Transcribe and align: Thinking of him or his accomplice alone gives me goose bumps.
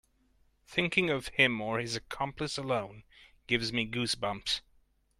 Thinking 0.65 1.11
of 1.11 1.27
him 1.27 1.61
or 1.61 1.77
his 1.77 1.95
accomplice 1.95 2.57
alone 2.57 3.03
gives 3.45 3.71
me 3.71 3.85
goose 3.85 4.15
bumps. 4.15 4.61